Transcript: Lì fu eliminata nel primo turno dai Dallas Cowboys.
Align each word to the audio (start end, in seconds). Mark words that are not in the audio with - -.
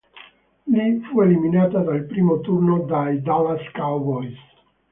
Lì 0.63 0.99
fu 1.01 1.21
eliminata 1.21 1.79
nel 1.81 2.05
primo 2.07 2.39
turno 2.39 2.85
dai 2.85 3.21
Dallas 3.21 3.61
Cowboys. 3.71 4.35